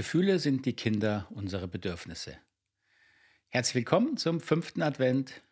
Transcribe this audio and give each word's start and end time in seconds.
Gefühle 0.00 0.38
sind 0.38 0.64
die 0.64 0.72
Kinder 0.72 1.26
unserer 1.28 1.66
Bedürfnisse. 1.66 2.38
Herzlich 3.48 3.74
willkommen 3.74 4.16
zum 4.16 4.40
fünften 4.40 4.80
Advent. 4.80 5.42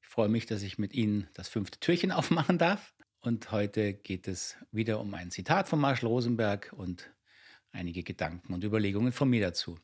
Ich 0.00 0.06
freue 0.06 0.28
mich, 0.28 0.46
dass 0.46 0.62
ich 0.62 0.78
mit 0.78 0.94
Ihnen 0.94 1.26
das 1.34 1.48
fünfte 1.48 1.80
Türchen 1.80 2.12
aufmachen 2.12 2.56
darf. 2.56 2.94
Und 3.20 3.50
heute 3.50 3.94
geht 3.94 4.28
es 4.28 4.56
wieder 4.70 5.00
um 5.00 5.12
ein 5.14 5.32
Zitat 5.32 5.68
von 5.68 5.80
Marshall 5.80 6.08
Rosenberg 6.08 6.72
und 6.76 7.10
einige 7.72 8.04
Gedanken 8.04 8.54
und 8.54 8.62
Überlegungen 8.62 9.10
von 9.10 9.28
mir 9.28 9.40
dazu. 9.40 9.76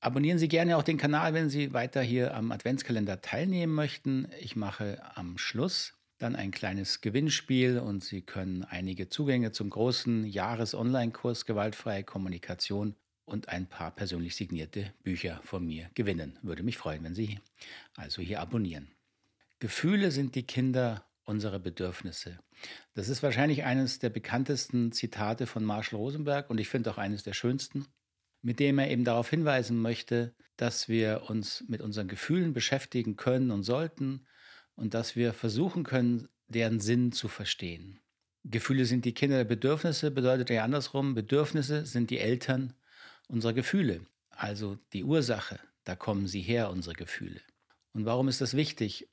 Abonnieren 0.00 0.38
Sie 0.38 0.48
gerne 0.48 0.76
auch 0.76 0.82
den 0.82 0.98
Kanal, 0.98 1.32
wenn 1.32 1.48
Sie 1.48 1.72
weiter 1.72 2.02
hier 2.02 2.34
am 2.34 2.50
Adventskalender 2.50 3.20
teilnehmen 3.20 3.72
möchten. 3.72 4.32
Ich 4.40 4.56
mache 4.56 5.00
am 5.14 5.38
Schluss 5.38 5.94
dann 6.18 6.34
ein 6.34 6.50
kleines 6.50 7.00
Gewinnspiel 7.02 7.78
und 7.78 8.02
Sie 8.02 8.22
können 8.22 8.64
einige 8.64 9.08
Zugänge 9.08 9.52
zum 9.52 9.70
großen 9.70 10.26
Jahres-Online-Kurs 10.26 11.46
Gewaltfreie 11.46 12.02
Kommunikation 12.02 12.96
und 13.24 13.48
ein 13.48 13.66
paar 13.66 13.90
persönlich 13.90 14.36
signierte 14.36 14.92
Bücher 15.02 15.40
von 15.44 15.64
mir 15.64 15.90
gewinnen. 15.94 16.38
Würde 16.42 16.62
mich 16.62 16.76
freuen, 16.76 17.04
wenn 17.04 17.14
Sie 17.14 17.38
also 17.96 18.22
hier 18.22 18.40
abonnieren. 18.40 18.90
Gefühle 19.58 20.10
sind 20.10 20.34
die 20.34 20.42
Kinder 20.42 21.06
unserer 21.24 21.58
Bedürfnisse. 21.58 22.40
Das 22.94 23.08
ist 23.08 23.22
wahrscheinlich 23.22 23.64
eines 23.64 23.98
der 23.98 24.10
bekanntesten 24.10 24.92
Zitate 24.92 25.46
von 25.46 25.64
Marshall 25.64 25.98
Rosenberg 25.98 26.50
und 26.50 26.58
ich 26.58 26.68
finde 26.68 26.90
auch 26.90 26.98
eines 26.98 27.22
der 27.22 27.32
schönsten, 27.32 27.86
mit 28.42 28.58
dem 28.58 28.78
er 28.78 28.90
eben 28.90 29.04
darauf 29.04 29.30
hinweisen 29.30 29.80
möchte, 29.80 30.34
dass 30.56 30.88
wir 30.88 31.22
uns 31.28 31.64
mit 31.68 31.80
unseren 31.80 32.08
Gefühlen 32.08 32.52
beschäftigen 32.52 33.16
können 33.16 33.50
und 33.50 33.62
sollten 33.62 34.26
und 34.74 34.94
dass 34.94 35.16
wir 35.16 35.32
versuchen 35.32 35.84
können, 35.84 36.28
deren 36.48 36.80
Sinn 36.80 37.12
zu 37.12 37.28
verstehen. 37.28 38.00
Gefühle 38.44 38.84
sind 38.84 39.04
die 39.04 39.14
Kinder 39.14 39.36
der 39.36 39.44
Bedürfnisse, 39.44 40.10
bedeutet 40.10 40.50
ja 40.50 40.64
andersrum, 40.64 41.14
Bedürfnisse 41.14 41.86
sind 41.86 42.10
die 42.10 42.18
Eltern 42.18 42.74
unserer 43.32 43.54
Gefühle, 43.54 44.02
also 44.30 44.78
die 44.92 45.04
Ursache, 45.04 45.58
da 45.84 45.96
kommen 45.96 46.26
sie 46.26 46.42
her, 46.42 46.70
unsere 46.70 46.94
Gefühle. 46.94 47.40
Und 47.92 48.04
warum 48.04 48.28
ist 48.28 48.40
das 48.40 48.54
wichtig? 48.54 49.08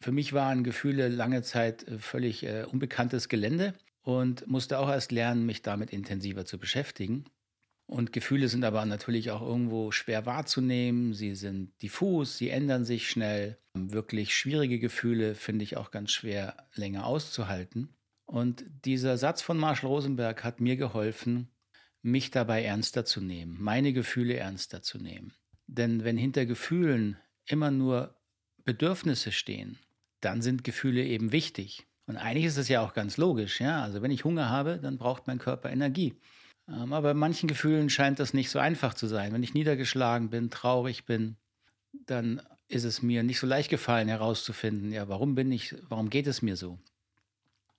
Für 0.00 0.12
mich 0.12 0.32
waren 0.32 0.64
Gefühle 0.64 1.08
lange 1.08 1.42
Zeit 1.42 1.86
äh, 1.86 1.98
völlig 1.98 2.44
äh, 2.44 2.64
unbekanntes 2.64 3.28
Gelände 3.28 3.74
und 4.02 4.46
musste 4.46 4.78
auch 4.78 4.88
erst 4.88 5.12
lernen, 5.12 5.46
mich 5.46 5.62
damit 5.62 5.90
intensiver 5.92 6.44
zu 6.44 6.58
beschäftigen. 6.58 7.24
Und 7.86 8.12
Gefühle 8.12 8.48
sind 8.48 8.64
aber 8.64 8.84
natürlich 8.86 9.30
auch 9.30 9.42
irgendwo 9.42 9.90
schwer 9.90 10.24
wahrzunehmen. 10.24 11.12
Sie 11.12 11.34
sind 11.34 11.72
diffus, 11.82 12.38
sie 12.38 12.48
ändern 12.48 12.84
sich 12.84 13.08
schnell. 13.08 13.58
Wirklich 13.74 14.36
schwierige 14.36 14.78
Gefühle 14.78 15.34
finde 15.34 15.64
ich 15.64 15.76
auch 15.76 15.90
ganz 15.90 16.12
schwer 16.12 16.56
länger 16.74 17.04
auszuhalten. 17.04 17.88
Und 18.26 18.64
dieser 18.84 19.18
Satz 19.18 19.42
von 19.42 19.58
Marshall 19.58 19.90
Rosenberg 19.90 20.44
hat 20.44 20.60
mir 20.60 20.76
geholfen, 20.76 21.48
mich 22.02 22.30
dabei 22.30 22.64
ernster 22.64 23.04
zu 23.04 23.20
nehmen, 23.20 23.56
meine 23.60 23.92
Gefühle 23.92 24.36
ernster 24.36 24.82
zu 24.82 24.98
nehmen. 24.98 25.32
Denn 25.66 26.04
wenn 26.04 26.16
hinter 26.16 26.46
Gefühlen 26.46 27.16
immer 27.46 27.70
nur 27.70 28.14
Bedürfnisse 28.64 29.32
stehen, 29.32 29.78
dann 30.20 30.42
sind 30.42 30.64
Gefühle 30.64 31.04
eben 31.04 31.32
wichtig. 31.32 31.86
Und 32.06 32.16
eigentlich 32.16 32.46
ist 32.46 32.56
es 32.56 32.68
ja 32.68 32.80
auch 32.80 32.94
ganz 32.94 33.16
logisch, 33.16 33.60
ja. 33.60 33.82
Also 33.82 34.02
wenn 34.02 34.10
ich 34.10 34.24
Hunger 34.24 34.48
habe, 34.48 34.78
dann 34.78 34.98
braucht 34.98 35.26
mein 35.26 35.38
Körper 35.38 35.70
Energie. 35.70 36.14
Ähm, 36.68 36.92
aber 36.92 37.10
bei 37.10 37.14
manchen 37.14 37.48
Gefühlen 37.48 37.88
scheint 37.88 38.18
das 38.18 38.34
nicht 38.34 38.50
so 38.50 38.58
einfach 38.58 38.94
zu 38.94 39.06
sein. 39.06 39.32
Wenn 39.32 39.42
ich 39.42 39.54
niedergeschlagen 39.54 40.30
bin, 40.30 40.50
traurig 40.50 41.04
bin, 41.04 41.36
dann 42.06 42.42
ist 42.68 42.84
es 42.84 43.02
mir 43.02 43.22
nicht 43.22 43.38
so 43.38 43.46
leicht 43.46 43.70
gefallen 43.70 44.08
herauszufinden, 44.08 44.92
ja, 44.92 45.08
warum 45.08 45.34
bin 45.34 45.50
ich, 45.50 45.74
warum 45.88 46.08
geht 46.08 46.26
es 46.26 46.40
mir 46.40 46.56
so? 46.56 46.78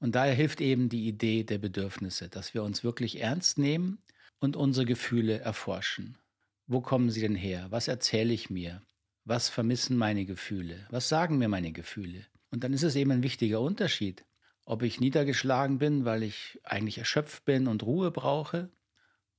Und 0.01 0.15
daher 0.15 0.33
hilft 0.33 0.59
eben 0.61 0.89
die 0.89 1.07
Idee 1.07 1.43
der 1.43 1.59
Bedürfnisse, 1.59 2.27
dass 2.27 2.53
wir 2.53 2.63
uns 2.63 2.83
wirklich 2.83 3.21
ernst 3.21 3.59
nehmen 3.59 3.99
und 4.39 4.55
unsere 4.55 4.85
Gefühle 4.85 5.39
erforschen. 5.39 6.17
Wo 6.65 6.81
kommen 6.81 7.11
sie 7.11 7.21
denn 7.21 7.35
her? 7.35 7.67
Was 7.69 7.87
erzähle 7.87 8.33
ich 8.33 8.49
mir? 8.49 8.81
Was 9.25 9.47
vermissen 9.47 9.95
meine 9.95 10.25
Gefühle? 10.25 10.87
Was 10.89 11.07
sagen 11.07 11.37
mir 11.37 11.47
meine 11.47 11.71
Gefühle? 11.71 12.25
Und 12.49 12.63
dann 12.63 12.73
ist 12.73 12.81
es 12.81 12.95
eben 12.95 13.11
ein 13.11 13.21
wichtiger 13.21 13.61
Unterschied, 13.61 14.25
ob 14.65 14.81
ich 14.81 14.99
niedergeschlagen 14.99 15.77
bin, 15.77 16.03
weil 16.03 16.23
ich 16.23 16.59
eigentlich 16.63 16.97
erschöpft 16.97 17.45
bin 17.45 17.67
und 17.67 17.83
Ruhe 17.83 18.09
brauche, 18.09 18.71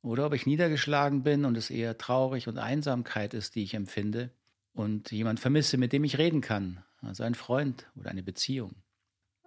oder 0.01 0.27
ob 0.27 0.35
ich 0.35 0.47
niedergeschlagen 0.47 1.23
bin 1.23 1.45
und 1.45 1.57
es 1.57 1.71
eher 1.71 1.99
traurig 1.99 2.49
und 2.49 2.59
Einsamkeit 2.59 3.35
ist, 3.35 3.55
die 3.55 3.63
ich 3.63 3.75
empfinde 3.75 4.31
und 4.73 5.11
jemand 5.11 5.41
vermisse, 5.41 5.77
mit 5.77 5.93
dem 5.93 6.05
ich 6.05 6.19
reden 6.19 6.41
kann, 6.41 6.85
also 7.01 7.25
ein 7.25 7.35
Freund 7.35 7.91
oder 7.97 8.11
eine 8.11 8.23
Beziehung. 8.23 8.82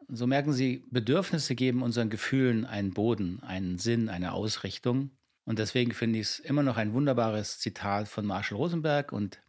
So 0.07 0.27
merken 0.27 0.53
Sie, 0.53 0.83
Bedürfnisse 0.91 1.55
geben 1.55 1.81
unseren 1.81 2.09
Gefühlen 2.09 2.65
einen 2.65 2.91
Boden, 2.91 3.41
einen 3.41 3.77
Sinn, 3.77 4.09
eine 4.09 4.33
Ausrichtung. 4.33 5.11
Und 5.45 5.59
deswegen 5.59 5.93
finde 5.93 6.19
ich 6.19 6.27
es 6.27 6.39
immer 6.39 6.63
noch 6.63 6.77
ein 6.77 6.93
wunderbares 6.93 7.59
Zitat 7.59 8.07
von 8.07 8.25
Marshall 8.25 8.57
Rosenberg 8.57 9.11
und 9.11 9.39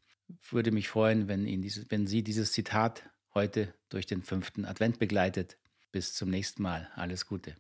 würde 0.51 0.73
mich 0.73 0.89
freuen, 0.89 1.29
wenn, 1.29 1.47
Ihnen 1.47 1.63
dieses, 1.63 1.91
wenn 1.91 2.07
Sie 2.07 2.23
dieses 2.23 2.53
Zitat 2.53 3.09
heute 3.35 3.75
durch 3.89 4.07
den 4.07 4.23
fünften 4.23 4.65
Advent 4.65 4.99
begleitet. 4.99 5.57
Bis 5.93 6.15
zum 6.15 6.31
nächsten 6.31 6.63
Mal. 6.63 6.91
Alles 6.95 7.27
Gute. 7.27 7.55